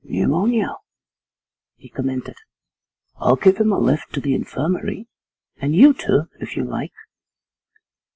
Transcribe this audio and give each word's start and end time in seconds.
'Pneumonia,' 0.03 0.77
he 1.75 1.87
commented. 1.87 2.33
'I'll 3.17 3.35
give 3.35 3.57
him 3.57 3.71
a 3.71 3.77
lift 3.77 4.11
to 4.13 4.19
the 4.19 4.33
infirmary, 4.33 5.05
and 5.57 5.75
you, 5.75 5.93
too, 5.93 6.27
if 6.39 6.57
you 6.57 6.63
like. 6.63 6.93